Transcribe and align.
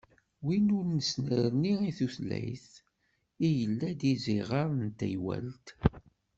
Win 0.45 0.67
n 0.89 0.95
usnerni 0.97 1.73
i 1.89 1.91
tutlayt 1.97 2.69
i 3.47 3.47
yella 3.59 3.89
d 3.99 4.01
iẓiɣer 4.13 4.67
n 4.73 4.85
teywalt. 4.99 5.67